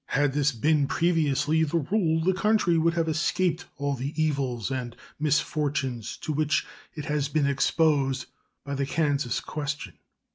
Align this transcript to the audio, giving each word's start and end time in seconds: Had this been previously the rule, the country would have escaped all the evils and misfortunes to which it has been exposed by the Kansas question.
Had 0.07 0.33
this 0.33 0.51
been 0.51 0.87
previously 0.87 1.63
the 1.63 1.77
rule, 1.77 2.21
the 2.23 2.33
country 2.33 2.75
would 2.75 2.95
have 2.95 3.07
escaped 3.07 3.65
all 3.77 3.93
the 3.93 4.19
evils 4.19 4.71
and 4.71 4.95
misfortunes 5.19 6.17
to 6.21 6.33
which 6.33 6.65
it 6.95 7.05
has 7.05 7.29
been 7.29 7.45
exposed 7.45 8.25
by 8.65 8.73
the 8.73 8.87
Kansas 8.87 9.39
question. 9.39 9.93